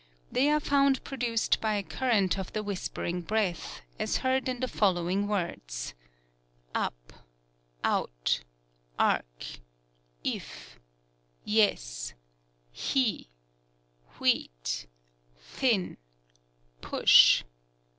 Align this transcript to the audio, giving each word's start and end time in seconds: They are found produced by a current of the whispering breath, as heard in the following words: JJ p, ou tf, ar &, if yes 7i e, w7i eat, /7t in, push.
They 0.31 0.49
are 0.49 0.59
found 0.59 1.03
produced 1.03 1.61
by 1.61 1.75
a 1.75 1.83
current 1.83 2.39
of 2.39 2.53
the 2.53 2.63
whispering 2.63 3.21
breath, 3.21 3.83
as 3.99 4.17
heard 4.25 4.49
in 4.49 4.59
the 4.59 4.67
following 4.67 5.27
words: 5.27 5.93
JJ 6.73 6.91
p, 7.07 7.15
ou 7.85 8.07
tf, 8.25 8.39
ar 8.97 9.21
&, 9.37 9.39
if 10.23 10.79
yes 11.45 12.15
7i 12.73 12.95
e, 12.95 13.29
w7i 14.17 14.25
eat, 14.33 14.87
/7t 15.39 15.63
in, 15.71 15.97
push. 16.81 17.43